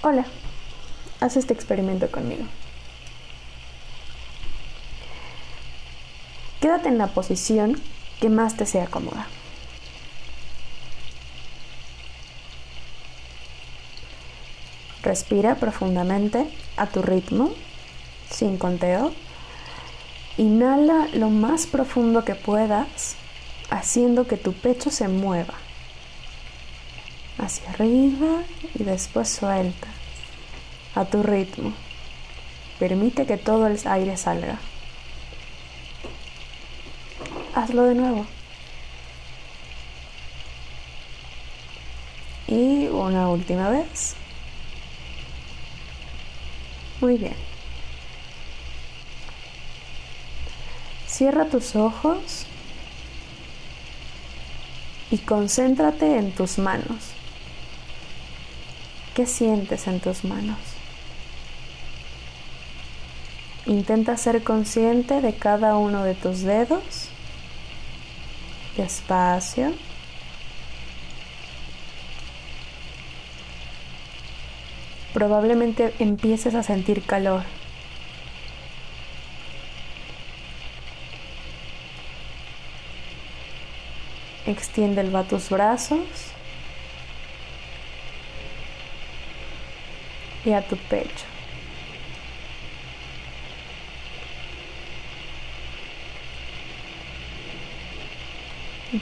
[0.00, 0.24] Hola,
[1.18, 2.44] haz este experimento conmigo.
[6.60, 7.80] Quédate en la posición
[8.20, 9.26] que más te sea cómoda.
[15.02, 17.50] Respira profundamente a tu ritmo,
[18.30, 19.12] sin conteo.
[20.36, 23.16] Inhala lo más profundo que puedas,
[23.68, 25.54] haciendo que tu pecho se mueva.
[27.38, 28.42] Hacia arriba
[28.74, 29.88] y después suelta.
[30.94, 31.72] A tu ritmo.
[32.78, 34.58] Permite que todo el aire salga.
[37.54, 38.26] Hazlo de nuevo.
[42.46, 44.16] Y una última vez.
[47.00, 47.36] Muy bien.
[51.06, 52.46] Cierra tus ojos
[55.10, 57.12] y concéntrate en tus manos.
[59.18, 60.58] ¿Qué sientes en tus manos?
[63.66, 67.08] Intenta ser consciente de cada uno de tus dedos.
[68.76, 69.74] Despacio.
[75.12, 77.42] probablemente empieces a sentir calor.
[84.46, 86.37] Extiende tus brazos
[90.44, 91.26] y a tu pecho.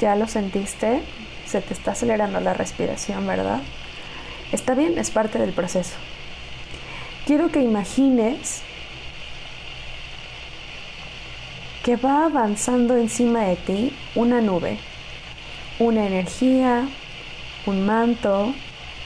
[0.01, 1.03] Ya lo sentiste,
[1.47, 3.61] se te está acelerando la respiración, ¿verdad?
[4.51, 5.95] Está bien, es parte del proceso.
[7.25, 8.63] Quiero que imagines
[11.85, 14.79] que va avanzando encima de ti una nube,
[15.79, 16.89] una energía,
[17.65, 18.53] un manto,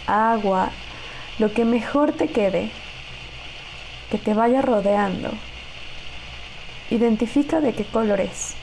[0.06, 0.70] agua,
[1.40, 2.70] lo que mejor te quede,
[4.10, 5.30] que te vaya rodeando.
[6.90, 8.54] Identifica de qué color es,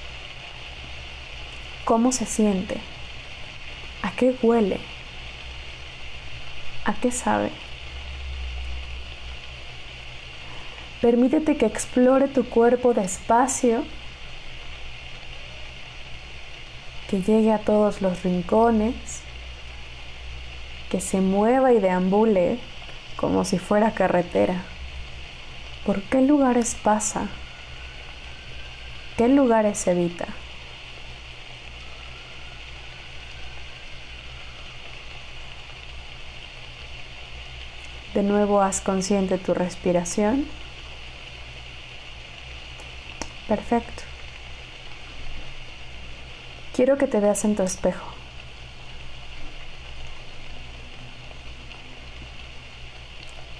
[1.86, 2.78] cómo se siente,
[4.04, 4.80] a qué huele.
[6.86, 7.50] ¿A qué sabe?
[11.02, 13.84] Permítete que explore tu cuerpo despacio,
[17.10, 19.24] que llegue a todos los rincones,
[20.90, 22.60] que se mueva y deambule
[23.16, 24.64] como si fuera carretera.
[25.86, 27.28] ¿Por qué lugares pasa?
[29.18, 30.28] ¿Qué lugares evita?
[38.14, 40.46] De nuevo haz consciente tu respiración.
[43.48, 44.04] Perfecto.
[46.76, 48.17] Quiero que te veas en tu espejo.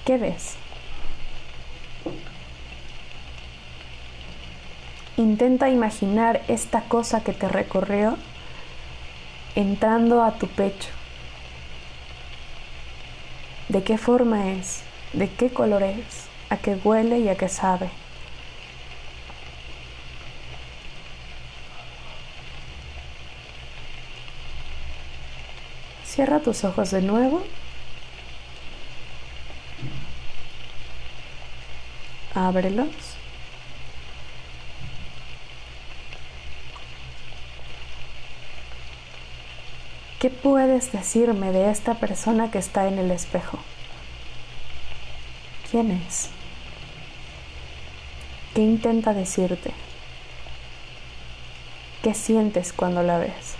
[0.08, 0.54] ¿Qué ves?
[5.18, 8.16] Intenta imaginar esta cosa que te recorrió
[9.54, 10.88] entrando a tu pecho
[13.68, 14.82] de qué forma es,
[15.12, 17.90] de qué color es, a qué huele y a qué sabe.
[26.06, 27.42] Cierra tus ojos de nuevo.
[32.46, 32.88] Ábrelos.
[40.20, 43.58] ¿Qué puedes decirme de esta persona que está en el espejo?
[45.70, 46.30] ¿Quién es?
[48.54, 49.72] ¿Qué intenta decirte?
[52.02, 53.56] ¿Qué sientes cuando la ves?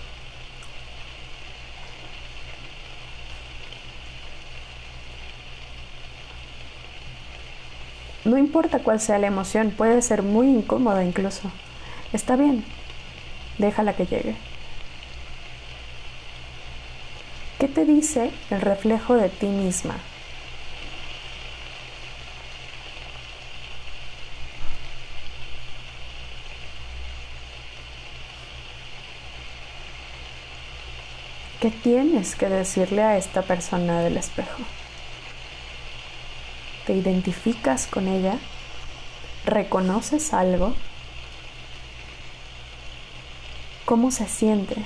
[8.49, 11.51] Importa cuál sea la emoción, puede ser muy incómoda incluso.
[12.15, 12.65] Está bien,
[13.59, 14.37] déjala que llegue.
[17.59, 19.97] ¿Qué te dice el reflejo de ti misma?
[31.61, 34.63] ¿Qué tienes que decirle a esta persona del espejo?
[36.89, 38.39] ¿Te identificas con ella?
[39.45, 40.73] ¿Reconoces algo?
[43.85, 44.77] ¿Cómo se siente?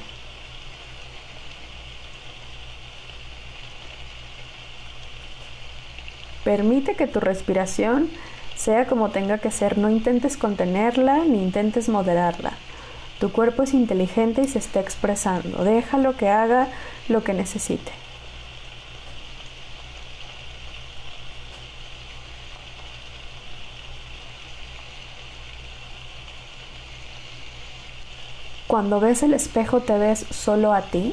[6.42, 8.10] Permite que tu respiración
[8.56, 12.54] sea como tenga que ser, no intentes contenerla ni intentes moderarla.
[13.20, 15.62] Tu cuerpo es inteligente y se está expresando.
[15.62, 16.66] Déjalo que haga
[17.08, 18.01] lo que necesite.
[28.72, 31.12] Cuando ves el espejo te ves solo a ti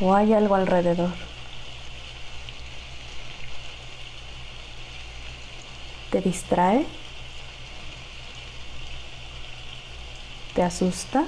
[0.00, 1.10] o hay algo alrededor.
[6.12, 6.86] ¿Te distrae?
[10.54, 11.24] ¿Te asusta?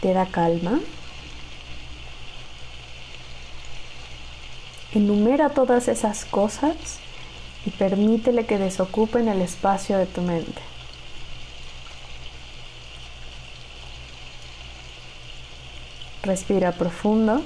[0.00, 0.80] ¿Te da calma?
[4.92, 6.74] Enumera todas esas cosas
[7.64, 10.75] y permítele que desocupen el espacio de tu mente.
[16.26, 17.40] Respira profundo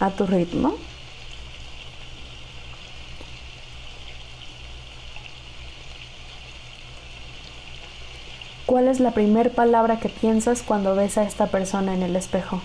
[0.00, 0.76] a tu ritmo.
[8.66, 12.60] ¿Cuál es la primera palabra que piensas cuando ves a esta persona en el espejo?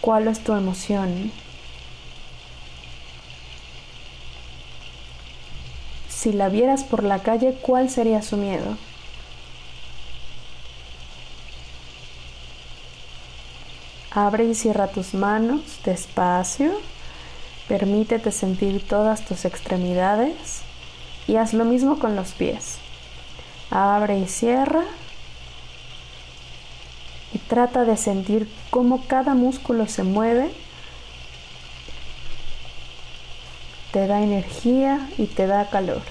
[0.00, 1.30] ¿Cuál es tu emoción?
[6.08, 8.76] Si la vieras por la calle, ¿cuál sería su miedo?
[14.14, 16.72] Abre y cierra tus manos despacio.
[17.66, 20.60] Permítete sentir todas tus extremidades
[21.26, 22.76] y haz lo mismo con los pies.
[23.70, 24.84] Abre y cierra.
[27.32, 30.50] Y trata de sentir cómo cada músculo se mueve.
[33.92, 36.02] Te da energía y te da calor.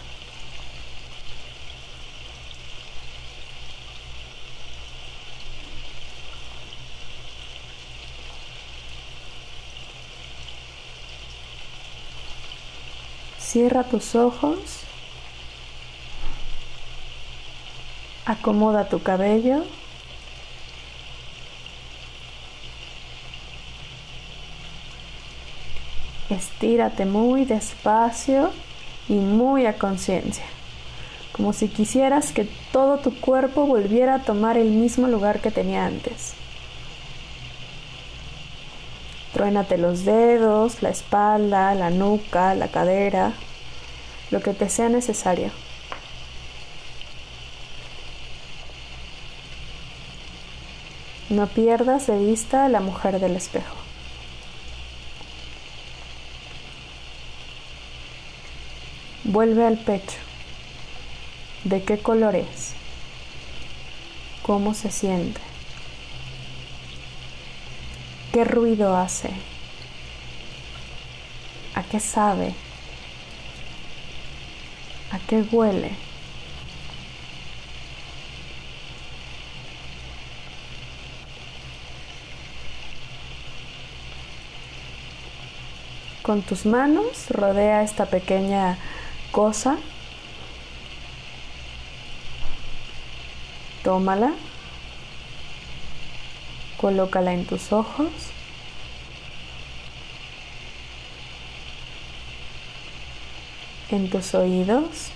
[13.51, 14.57] Cierra tus ojos
[18.25, 19.65] Acomoda tu cabello.
[26.29, 28.51] Estírate muy despacio
[29.09, 30.45] y muy a conciencia,
[31.33, 35.85] como si quisieras que todo tu cuerpo volviera a tomar el mismo lugar que tenía
[35.85, 36.35] antes.
[39.33, 43.33] Truénate los dedos, la espalda, la nuca, la cadera,
[44.29, 45.51] lo que te sea necesario.
[51.29, 53.75] No pierdas de vista a la mujer del espejo.
[59.23, 60.17] Vuelve al pecho.
[61.63, 62.73] ¿De qué color es?
[64.41, 65.50] ¿Cómo se siente?
[68.31, 69.29] ¿Qué ruido hace?
[71.75, 72.53] ¿A qué sabe?
[75.11, 75.91] ¿A qué huele?
[86.21, 88.77] Con tus manos rodea esta pequeña
[89.33, 89.77] cosa.
[93.83, 94.31] Tómala.
[96.81, 98.11] Colócala en tus ojos.
[103.89, 105.11] En tus oídos.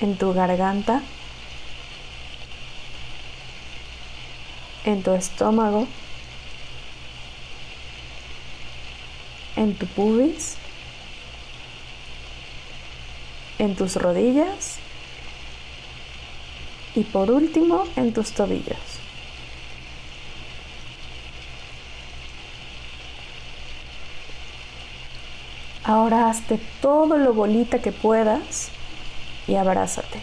[0.00, 1.02] En tu garganta.
[4.84, 5.88] En tu estómago.
[9.56, 10.56] en tu pubis,
[13.58, 14.78] en tus rodillas
[16.94, 18.78] y por último en tus tobillos.
[25.84, 28.70] Ahora hazte todo lo bolita que puedas
[29.48, 30.22] y abrázate.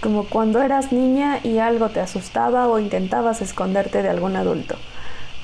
[0.00, 4.76] Como cuando eras niña y algo te asustaba o intentabas esconderte de algún adulto.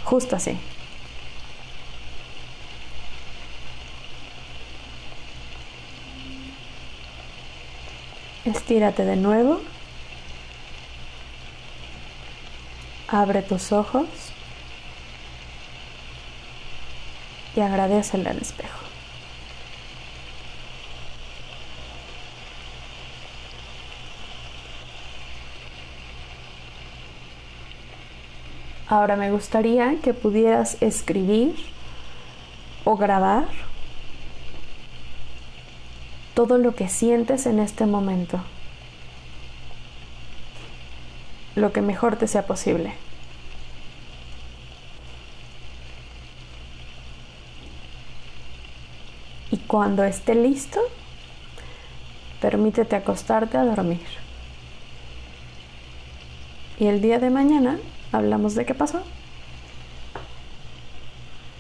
[0.05, 0.57] Justo así.
[8.49, 9.61] Estírate de nuevo.
[13.09, 14.07] Abre tus ojos
[17.55, 18.79] y agradecele al espejo.
[28.89, 31.55] Ahora me gustaría que pudieras escribir
[32.85, 33.68] o grabar
[36.39, 38.39] todo lo que sientes en este momento.
[41.57, 42.93] Lo que mejor te sea posible.
[49.51, 50.79] Y cuando esté listo,
[52.41, 54.07] permítete acostarte a dormir.
[56.79, 57.81] Y el día de mañana
[58.13, 59.03] hablamos de qué pasó.